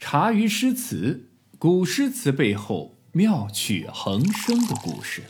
[0.00, 5.22] 茶余诗词，古诗词背后妙趣横生的故事。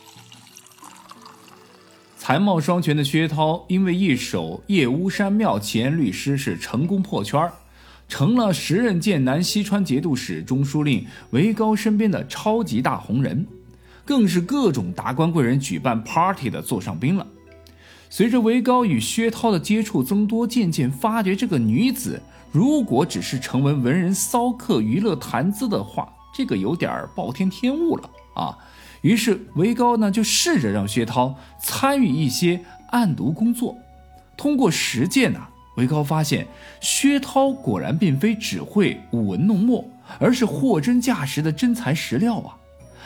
[2.19, 7.51] 才貌双全的薛涛，因为一首《夜巫山庙》祈言律诗是成功破圈
[8.09, 13.47] 成了时任剑南西川节度使、中书令韦高身边的超级大红人，
[14.05, 17.27] 更是各种达官贵人举办 party 的座上宾了。
[18.11, 28.57] 随着韦高与薛涛的接触增多，渐渐发觉这个女子如果只是成为文人骚客、娱乐谈资的话，这个有点暴殄天物了啊。
[29.03, 33.77] 于是韦高呢就试着让薛涛参与一些案牍工作。
[34.37, 35.41] 通过实践呢，
[35.77, 36.47] 韦高发现
[36.81, 39.85] 薛涛果然并非只会舞文弄墨，
[40.19, 42.57] 而是货真价实的真材实料啊。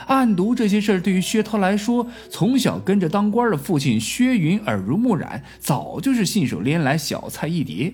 [0.06, 7.92] 案牍这些事儿对于薛涛来说，从小跟着当官的父亲薛云耳濡目染，早就是信手拈来小菜一碟。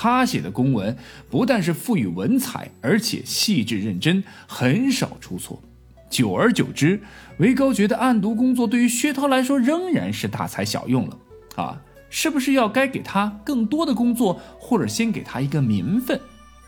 [0.00, 0.96] 他写的公文
[1.28, 5.60] 不但是富于文采，而且细致认真，很少出错。
[6.08, 7.02] 久而久之，
[7.38, 11.16] 韦高觉得案牍工作对于薛涛来说仍然是大材小用了。
[11.56, 16.20] 啊，是不是要该给他更多的工作，或者先给他一个名分？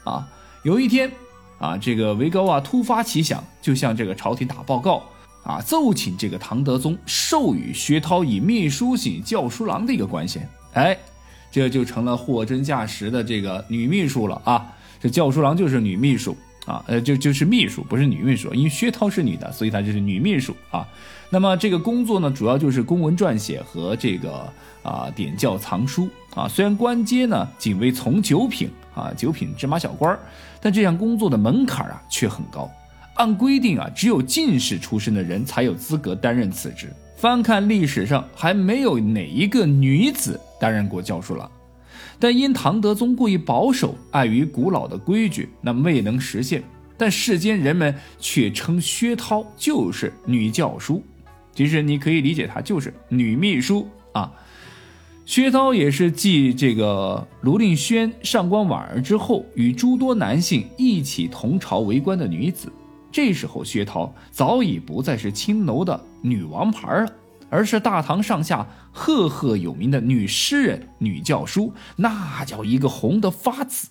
[0.03, 0.29] 啊，
[0.65, 1.11] 有一天。
[1.61, 5.03] 啊，这个韦高啊，突发奇想，就向这个朝廷打报告，
[5.45, 10.97] 啊，奏请这个唐德宗授予薛涛以秘书省校书郎的一个官衔，哎，
[11.51, 14.67] 这就成了货真价实的这个女秘书了啊。
[15.01, 20.87] 这教书郎就是女秘书啊，呃，就就是秘书，不是女秘书，因为薛涛是女的，所以她就是女秘书啊。
[21.31, 26.49] 那么这个工作呢，主要就是公文撰写和这个啊点教藏书啊。
[26.49, 28.69] 虽然官阶呢仅为从九品。
[28.93, 30.19] 啊，九品芝麻小官
[30.61, 32.69] 但这项工作的门槛啊却很高。
[33.15, 36.93] 按规定啊，只有进士出身的人才有资格担任此职。
[37.17, 41.51] 翻看历史上，还没有哪一个女子担任过教书郎。
[42.21, 46.63] 但因唐德宗过于保守，碍于古老的规矩，那未能实现。
[46.97, 51.03] 但世间人们却称薛涛就是女教书，
[51.55, 54.31] 其实你可以理解她就是女秘书啊。
[55.25, 62.71] 薛涛也是继这个卢令轩上官婉儿之后，与诸多男性一起同朝为官的女子。
[63.13, 67.13] 这时候，薛涛早已不再是青楼的女王牌了，
[67.51, 73.89] 而是大唐上下赫赫有名的女诗人、女教书，那叫一个红得发紫。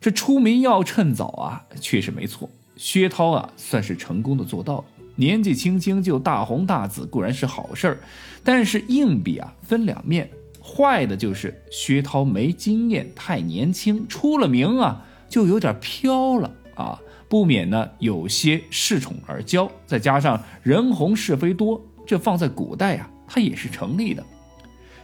[0.00, 2.50] 这出名要趁早啊，确实没错。
[2.76, 4.84] 薛涛啊，算是成功的做到了。
[5.16, 7.98] 年纪轻轻就大红大紫固然是好事儿，
[8.42, 10.28] 但是硬币啊分两面。
[10.60, 16.98] 坏的就是薛涛没经验，太年轻，出了名啊就有点飘了啊，
[17.28, 24.24] 不免呢有些恃宠而骄，再加上人红是非多，这放在古代啊，它也是成立的。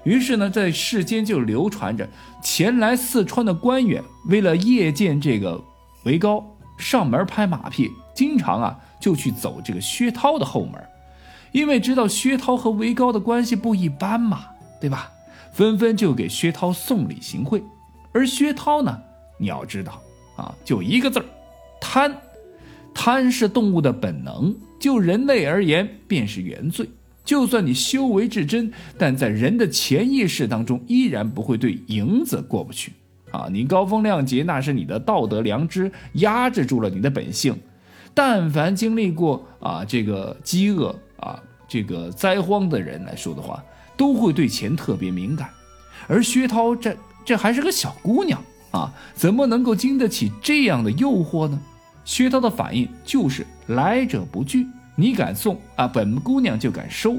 [0.05, 2.09] 于是呢，在世间就流传着，
[2.43, 5.63] 前来四川的官员为了夜见这个
[6.05, 6.45] 韦高，
[6.79, 10.83] 上门拍马屁，经常啊就去走这个薛涛的后门，
[11.53, 14.47] 因为知道薛涛和韦高的关系不一般嘛，
[14.81, 15.11] 对吧？
[15.53, 17.63] 纷纷就给薛涛送礼行贿，
[18.13, 18.99] 而薛涛呢，
[19.39, 20.01] 你要知道
[20.37, 21.25] 啊，就一个字儿，
[21.81, 22.17] 贪。
[22.93, 26.89] 贪是动物的本能，就人类而言便是原罪。
[27.25, 32.91] 就算你修为至真，但在人的潜意识当中，依然不会对银子过不去
[33.31, 33.47] 啊。
[33.53, 37.57] 你高风亮节，那是你的道德良知压制住了你的本性。
[38.13, 43.63] 但凡经历过啊这个饥饿啊这个灾荒的人来说的话。
[43.97, 45.51] 都会对钱特别敏感，
[46.09, 51.61] 而薛涛这这还是个小姑娘啊，怎么能够经得起这样的诱惑呢？
[52.03, 54.67] 薛涛的反应就是来者不拒，
[54.97, 57.17] 你敢送啊，本姑娘就敢收。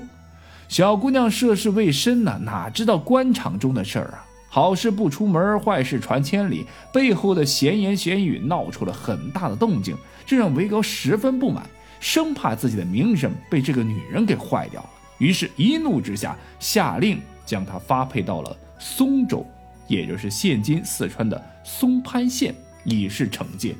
[0.67, 4.25] 小姑娘涉世未深呐，哪知道官场中的事儿啊？
[4.49, 9.95] 好事不出门，坏事传千里，背后的闲言闲语闹出了很大的动静，
[10.25, 11.63] 这让韦高十分不满，
[12.01, 14.89] 生怕自己的名声被这个女人给坏掉了。
[15.19, 19.45] 于是，一怒之下，下令将他发配到了松州，
[19.87, 22.53] 也就是现今四川的松潘县，
[22.83, 23.73] 以示惩戒。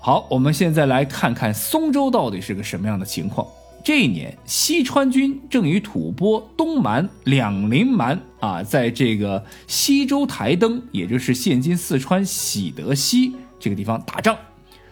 [0.00, 3.46] 好，我们现在来看看松州到底是个什么样的情况。
[3.84, 14.36] 这一年，西川军正与吐蕃、东蛮两邻蛮啊，在这个西州台登，也就是现今四川喜德西这个地方打仗。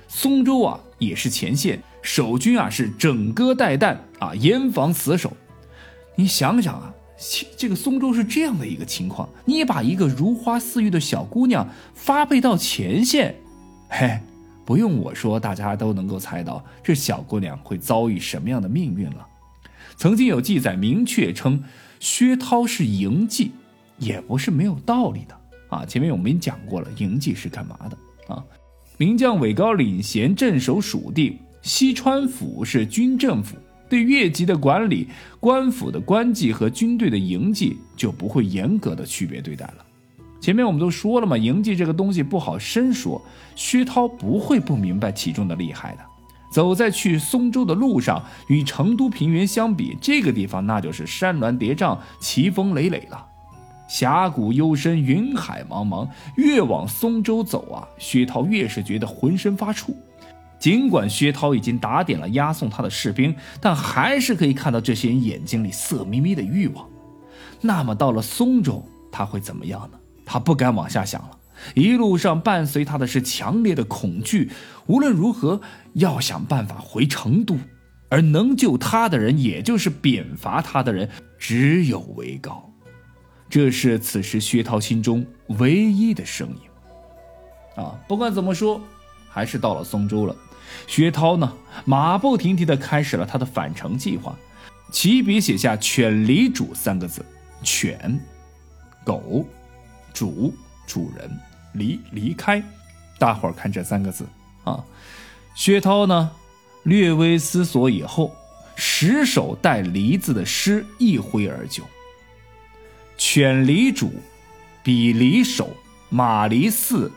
[0.08, 1.80] 松州啊，也是前线。
[2.02, 5.32] 守军啊是整戈待旦啊，严防死守。
[6.14, 6.92] 你想想啊，
[7.56, 13.36] 这个松州是这样的一个情况，你把一个如花似玉的小姑娘发配到前线，
[13.88, 14.20] 嘿，
[14.66, 19.26] 不用我说，大家都能够猜到这小姑娘会遭遇什么样的命运了。
[19.96, 21.62] 曾经有记载明确称
[22.00, 23.50] 薛涛是营妓，
[23.98, 25.86] 也不是没有道理的啊。
[25.86, 28.44] 前面我们讲过了，营妓是干嘛的啊？
[28.98, 33.56] 名将韦高领衔镇守蜀地，西川府是军政府，
[33.88, 35.06] 对越级的管理，
[35.38, 39.85] 官府的官妓和军队的营妓就不会严格的区别对待了。
[40.40, 43.20] 前面我们都说了嘛，营妓这个东西不好深说，
[43.54, 46.00] 薛涛不会不明白其中的厉害的。
[46.52, 53.26] 走在去松州的路上，与成都平原相比，这个地方那就是山峦叠嶂、奇峰累累了。
[53.88, 59.94] 峡谷幽深，云海茫茫，越往松州走啊，薛涛越是觉得浑身发怵。
[60.58, 66.86] 尽管薛涛已经打点了押送他的士兵，但还是可以看到这些人眼睛里色眯眯的欲望。
[67.60, 69.98] 那么到了松州，他会怎么样呢？
[70.26, 71.30] 他不敢往下想了。
[71.74, 74.50] 一路上伴随他的是强烈的恐惧，
[74.86, 75.62] 无论如何
[75.94, 77.56] 要想办法回成都，
[78.10, 81.08] 而能救他的人，也就是贬罚他的人，
[81.38, 82.70] 只有韦高。
[83.48, 85.24] 这是此时薛涛心中
[85.60, 88.80] 唯一的声音，啊，不管怎么说，
[89.30, 90.36] 还是到了松州了。
[90.86, 91.50] 薛涛呢，
[91.84, 94.36] 马不停蹄地开始了他的返程计划，
[94.90, 97.24] 起笔写下“犬离主”三个字。
[97.62, 98.20] 犬，
[99.04, 99.44] 狗，
[100.16, 100.50] 主，
[100.86, 101.30] 主人，
[101.74, 102.62] 离，离开。
[103.18, 104.26] 大伙儿看这三个字
[104.64, 104.82] 啊，
[105.54, 106.30] 薛涛呢，
[106.84, 108.34] 略微思索以后，
[108.76, 111.84] 十首带“离”字的诗一挥而就。
[113.18, 114.10] 犬离主，
[114.82, 115.68] 比离首，
[116.08, 117.10] 马离兕，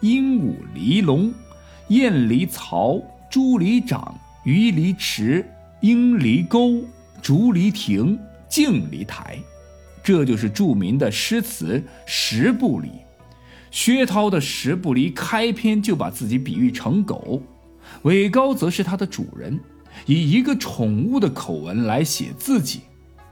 [0.00, 1.32] 鹦鹉离笼，
[1.88, 3.00] 雁离巢，
[3.30, 4.14] 猪离长，
[4.44, 5.42] 鱼离池，
[5.80, 6.84] 鹰离沟，
[7.22, 9.38] 竹离亭，镜离台，
[10.02, 12.90] 这就是著名的诗词十不离。
[13.70, 17.42] 薛涛的十不离开篇就把自己比喻成狗，
[18.02, 19.58] 韦高则是他的主人，
[20.06, 22.80] 以一个宠物的口吻来写自己，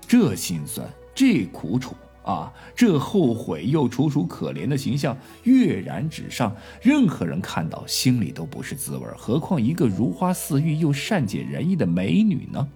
[0.07, 1.95] 这心酸，这苦楚。
[2.23, 12.69] 啊，这后悔又楚楚可怜的形象跃然纸上，任何人看到心里都不是滋味何况一个如花似玉又善解人意的美女呢？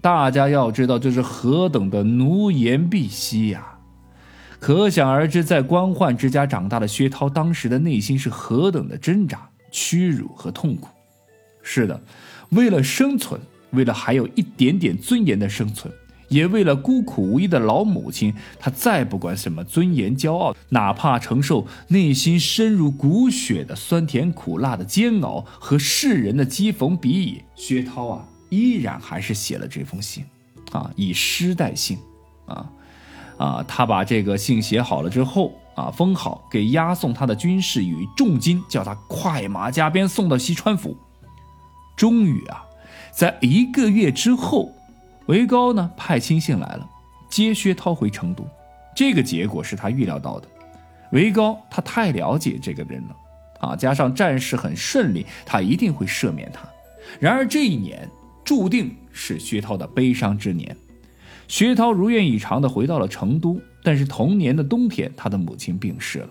[0.00, 3.78] 大家要知道，这是何等的奴颜婢膝呀！
[4.60, 10.88] 可想而知，在官宦之家长大的薛涛，当时的内心是何等的挣扎、屈辱和痛苦。
[11.62, 12.00] 是的，
[12.50, 13.40] 为了生存，
[13.70, 15.92] 为了还有一点点尊严的生存。
[16.28, 30.24] 也为了孤苦无依的老母亲，他再不管什么尊严、骄傲，哪怕承受内心深入骨血的酸甜苦辣的煎熬和世人的讥讽鄙夷，薛涛啊，依然还是写了这封信，
[30.72, 31.98] 啊，以诗代信，
[32.46, 32.70] 啊，
[33.36, 40.96] 啊，他把这个信写好了之后，啊，封好，给押送他的军士以重金，叫他快马加鞭送到西川府。
[41.96, 42.64] 终于啊，
[43.12, 44.72] 在一个月之后。
[45.26, 46.88] 韦高呢派亲信来了，
[47.28, 48.48] 接薛涛回成都。
[48.96, 50.48] 这个结果是他预料到的。
[51.12, 53.16] 韦高他太了解这个人了，
[53.60, 56.66] 啊，加上战事很顺利，他一定会赦免他。
[57.20, 58.08] 然而这一年
[58.48, 60.74] 注定是薛涛的悲伤之年。
[61.48, 66.30] 薛涛如愿以偿地回到了成都，但是同年的冬天，他的母亲病逝了。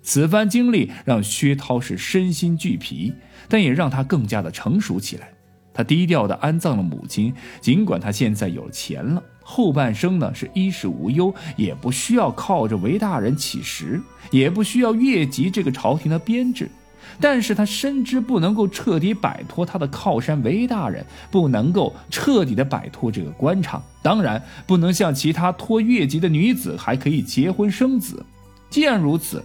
[0.00, 3.12] 此番经历让薛涛是身心俱疲，
[3.50, 5.28] 但也让他更加的成熟起来。
[5.74, 14.00] 他低调地安葬了母亲，尽管他现在有钱了，后半生呢是衣食无忧，也不需要靠着韦大人乞食，
[14.30, 16.70] 也不需要越级这个朝廷的编制，
[17.20, 28.24] 但是他深知不能够彻底摆脱他的靠山韦大人，不能够彻底的摆脱这个官场，当然不能像其他脱越级的女子还可以结婚生子。
[28.70, 29.44] 既然如此，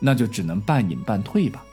[0.00, 1.64] 那就只能半隐半退吧。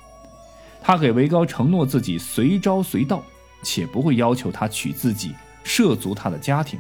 [0.82, 3.24] 他给韦高承诺自己随招随到。
[3.66, 5.32] 且不会要求他娶自己，
[5.64, 6.78] 涉足他的家庭，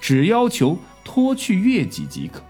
[0.00, 2.40] 只要求脱去越级即可。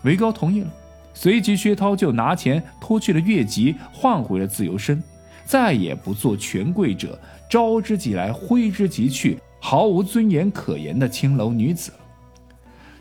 [0.00, 0.70] 韦高同意了，
[1.18, 5.02] 随即薛涛就拿钱脱去了越籍，换回了自由身，
[5.46, 7.18] 再也不做权贵者
[7.50, 11.90] 招之即来挥之即去、毫无尊严可言的青楼女子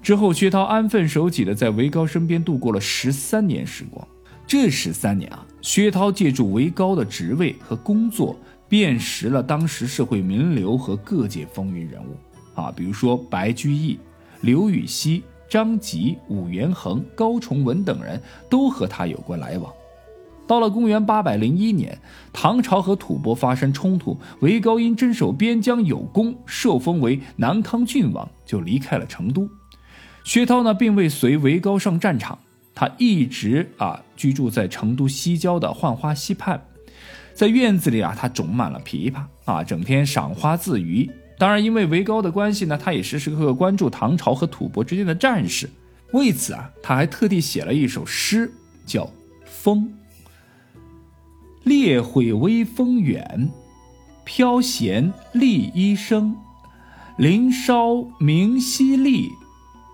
[0.01, 4.07] 之后，薛涛安分守己的在韦高身边度过了十三年时光。
[4.47, 8.39] 这十三年啊，薛涛借助韦高的职位和工作。
[8.67, 12.17] 辨识了当时社会名流和各界风云人物，
[12.59, 13.99] 啊，比如说白居易、
[14.41, 19.71] 刘禹锡、张籍、武元衡、高崇文等人都和他有过来往。
[20.47, 21.97] 到了公元八百零一年，
[22.31, 29.49] 唐朝和吐蕃发生冲突，韦高因镇守边疆有功，受封为南康郡王，就离开了成都。
[30.23, 32.37] 薛涛呢，并未随韦高上战场，
[32.75, 36.63] 他一直啊居住在成都西郊的浣花溪畔。
[37.33, 41.09] 在院子里啊，他种满了枇杷啊，整天赏花自娱。
[41.37, 45.69] 当然，因为韦高的关系呢，他也时时刻刻关注唐朝和吐蕃之间的战事。
[46.11, 48.53] 为此啊，他还特地写了一首诗，
[48.85, 49.05] 叫
[49.45, 49.83] 《风》。
[51.63, 53.49] 烈烈会微风远，
[54.23, 56.35] 飘闲立一生。
[57.17, 59.29] 林梢明淅沥，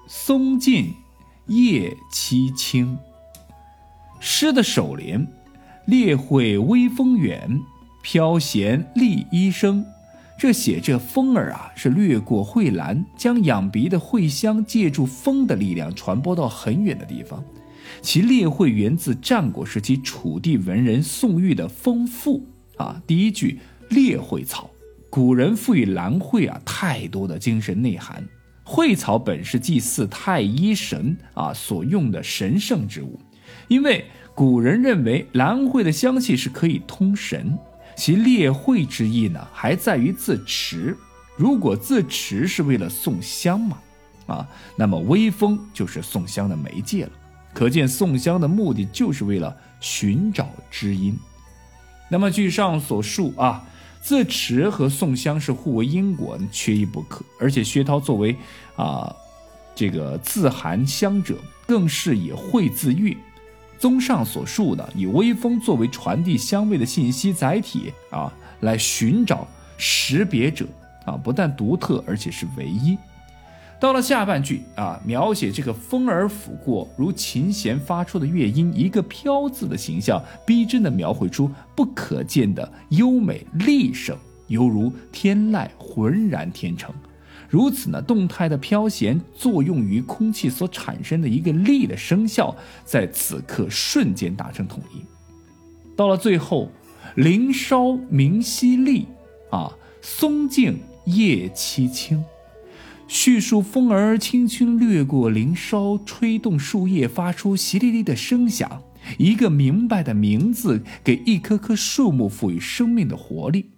[0.08, 0.94] 松尽
[1.48, 2.98] 叶凄清。
[4.20, 5.28] 诗的首联
[5.86, 7.62] ：“烈会微风远，
[8.02, 9.86] 飘闲立一生。”
[10.42, 17.46] 这写这风儿啊，是掠过蕙兰，将养鼻的蕙香借助风的力量传播到很远的地方。
[18.02, 22.44] 其烈蕙源自战国时期楚地文人宋玉的《风赋》
[22.84, 23.60] 啊，第一句
[23.92, 24.68] “烈蕙草”，
[25.12, 28.28] 古人赋予兰蕙啊太多的精神内涵。
[28.64, 33.20] 蕙草本是祭祀太医神啊所用的神圣之物，
[33.68, 37.56] 因为古人认为兰蕙的香气是可以通神。
[37.96, 40.98] 其烈蕙之意呢，还在于自持。
[41.38, 43.78] 如果自持是为了送香嘛，
[44.28, 47.12] 啊，那么微风就是送香的媒介了。
[47.54, 51.18] 可见送香的目的就是为了寻找知音。
[52.10, 53.64] 那么据上所述啊，
[54.02, 57.24] 自持和送香是互为因果，缺一不可。
[57.40, 58.36] 而且薛涛作为
[58.76, 59.14] 啊
[59.76, 63.16] 这个自含香者，更是以会自悦。
[63.82, 70.68] 综上所述呢，以微风作为传递香味的信息载体啊，来寻找识别者
[71.04, 72.96] 啊，不但独特，而且是唯一。
[73.80, 86.94] 到了下半句啊，描写这个风儿拂过，如琴弦发出的乐音，一个“飘”字的形象，逼真的描绘出不可见的优美丽声，犹如天籁浑然天成。
[87.52, 92.56] 如此呢，动态的飘弦作用于空气所产生的一个力的声效，
[92.86, 95.02] 在此刻瞬间达成统一。
[95.98, 96.72] 到了最后，
[97.16, 99.04] 林梢明淅沥，
[99.50, 99.70] 啊，
[100.02, 102.24] 松静叶凄清，
[103.10, 108.82] 叙述风儿轻轻掠过林梢，吹动树叶，发出淅沥沥的声响。
[109.18, 113.71] 一个明白的“名”字，给一棵棵树木赋予生命的活力。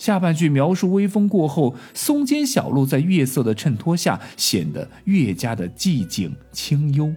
[0.00, 7.12] 下半句描述微风过后，松间小路在月色的衬托下显得越加的寂静清幽。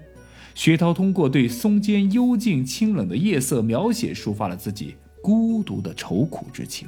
[0.54, 6.86] 薛涛通过对松间幽静清冷的夜色描写，抒发了自己孤独的愁苦之情。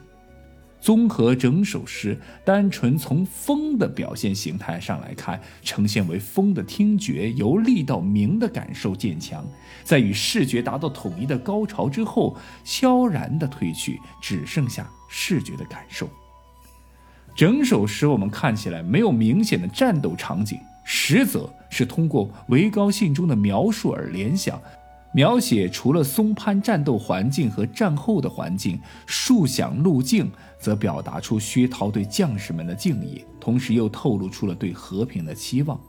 [0.85, 9.43] 综合整首诗，单纯从风的表现形态上来看，呈现为风的听觉由力到明的感受渐强，
[9.83, 14.87] 在与视觉达到统一的高潮之后，悄然的褪去，只剩下。
[15.07, 16.07] 视觉的感受。
[17.35, 24.61] 整首诗我们看起来没有明显的战斗场景，实则是通过维高信中的描述而联想，
[25.15, 30.29] 描写除了松潘战斗环境和战后的环境，树响路径
[30.59, 35.79] 则表达出薛涛对将士们的敬意，同时又透露出了对和平的期望。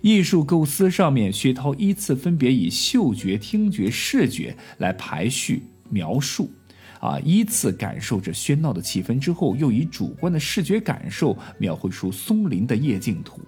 [0.00, 6.50] 艺术构思上面，薛涛依次分别以嗅觉、听觉、视觉来排序描述。
[6.98, 13.42] 啊，依次感受着喧闹的气氛之后，又以主观的视觉感受描绘出松林的夜静图。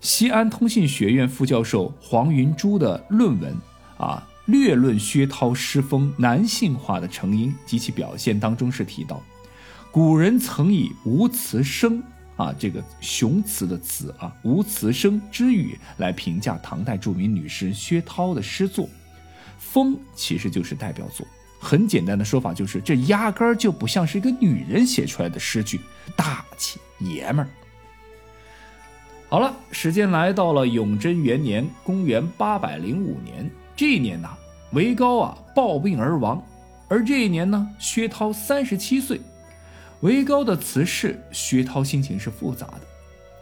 [0.00, 3.54] 西安通信学院副教授黄云珠的论文
[4.00, 9.22] 啊，略论薛涛诗风男性化的成因及其表现当中是提到，
[9.92, 12.02] 古人曾以无词声
[12.36, 18.88] 啊，这个雄词的词啊，无词声之语来评价唐代著名女诗人薛涛的诗作，
[19.58, 21.26] 风其实就是代表作。
[21.60, 25.78] 很简单的说法就是，这压根儿就不像是一个女人写出来的诗句，
[26.16, 27.48] 大气爷们儿。
[29.28, 33.50] 好了，时间来到了永贞元年，公元八百零五年。
[33.80, 34.28] 这一年呢，
[34.72, 36.44] 韦高啊暴病而亡，
[36.86, 39.18] 而这一年呢，薛涛三十七岁。
[40.00, 42.80] 韦高的辞世，薛涛心情是复杂的。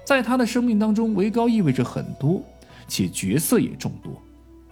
[0.04, 2.40] 在他的生命当中，韦高意味着很多，
[2.86, 4.12] 且角色也众多。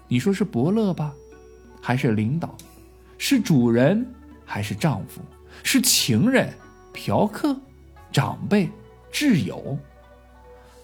[0.07, 1.13] 你说是伯乐吧，
[1.83, 2.57] 还是领导？
[3.19, 4.07] 是主人
[4.45, 5.21] 还是丈夫？
[5.65, 6.49] 是情人、
[6.93, 7.57] 嫖客、
[8.13, 8.71] 长辈、
[9.13, 9.77] 挚友？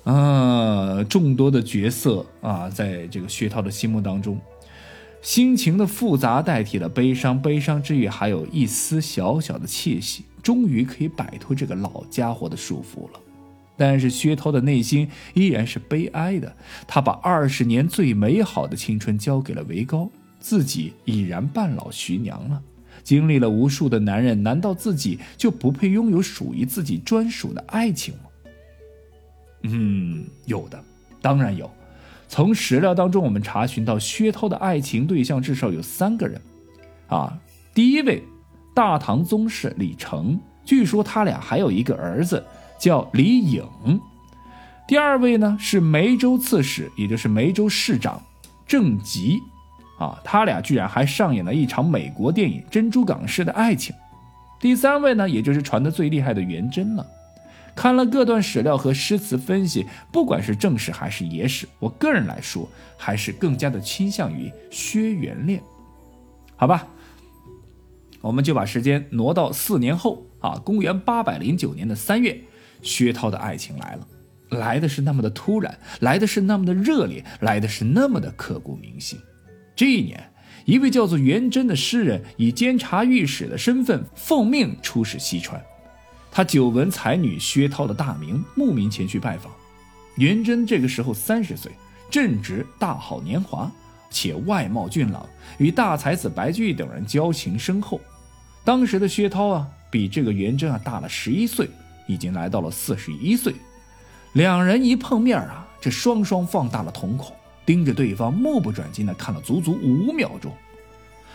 [0.02, 4.40] 啊，众多的角色啊，在这个薛涛的心目当中，
[5.22, 13.20] 心情的复杂代替了悲伤，悲伤之余还有一丝小小的窃喜，终于可以摆脱这个老家伙的束缚了。
[13.76, 16.54] 但是薛涛的内心依然是悲哀的，
[16.86, 20.10] 他把二十年最美好的青春交给了韦高。
[20.40, 22.60] 自己已然半老徐娘了，
[23.04, 28.20] 经历了无数的男人，难道自己就不配拥有属于自己专属的爱情吗？
[29.62, 30.82] 嗯，有的，
[31.20, 31.70] 当然有。
[32.32, 36.40] 从史料当中，我们查询到薛涛的爱情对象至少有三个人。
[37.08, 37.38] 啊，
[37.74, 38.24] 第一位，
[38.74, 42.42] 大唐宗室李成，据说他俩还有一个儿子
[42.78, 43.62] 叫李颖。
[44.88, 48.22] 第二位呢是梅州刺史，也就是梅州市长
[48.66, 49.38] 郑吉。
[49.98, 53.94] 啊，他俩居然还上演了一场美国电影《珍珠港》式的爱情。
[54.58, 57.06] 第三位呢，也就是传的最厉害的元贞了。
[57.74, 65.60] 看了各段史料和诗词分析，不管是正史还是野史，我个人来说还是更加的倾向于薛元恋。
[66.54, 66.86] 好吧，
[68.20, 72.40] 我们就把时间挪到四年后啊，公元八百零九年的三月，
[72.82, 74.06] 薛涛的爱情来了，
[74.50, 79.18] 来的是那么的突然，来的是那么的热烈，来的是那么的刻骨铭心。
[79.74, 80.22] 这一年，
[80.66, 85.60] 一位叫做元贞的诗人以监察御史的身份奉命出使西川，
[86.34, 89.52] 他久闻才女薛涛的大名，慕名前去拜访。
[90.16, 91.70] 元贞这个时候三十岁，
[92.10, 93.70] 正值大好年华。
[94.10, 97.98] 且外貌俊朗，与大才子白居易等人交情深厚。
[98.62, 101.68] 当时的薛涛啊，比这个元贞啊大了十一岁，
[102.06, 103.54] 已经来到了四十一岁。
[104.34, 107.34] 两人一碰面啊，这双双放大了瞳孔，
[107.64, 110.52] 盯着对方，目不转睛的看了足足五秒钟。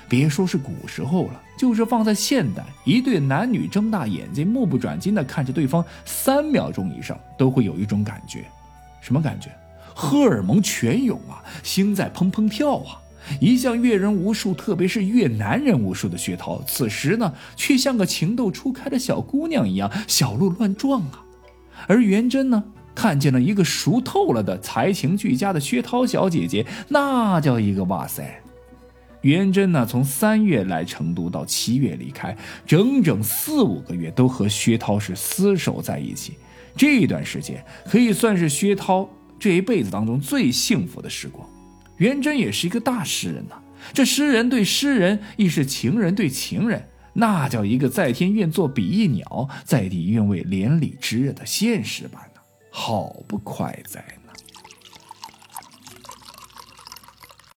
[0.09, 8.45] 别说是古时候了，就是放在现代，一对男女睁大眼睛，目不转睛的看着对方三秒钟以上，都会有一种感觉，
[9.01, 9.49] 什么感觉？
[9.93, 13.01] 荷尔蒙全涌啊，心在砰砰跳啊！
[13.41, 21.23] 一向阅人无数，特别是阅男人无数的薛涛，此时呢，却像个情窦初开的小姑娘一样，小鹿乱撞啊。
[21.87, 22.63] 而元贞呢，
[22.95, 28.41] 看见了一个熟透了的才情俱佳的薛涛小姐姐，那叫一个哇塞！
[29.27, 32.33] 元贞呢，从三月来成都到七月离开，
[32.65, 36.37] 整整四五个月都和薛涛是厮守在一起。
[36.77, 39.07] 这段时间可以算是薛涛。
[39.37, 41.45] 这一辈子当中最幸福的时光，
[41.97, 43.55] 元贞也是一个大诗人呐。
[43.93, 52.41] 这诗人对诗人，亦是情人对情人，那叫一个在天愿作比翼鸟，在地愿为连理枝的现实版呢，
[52.71, 54.03] 好不快哉。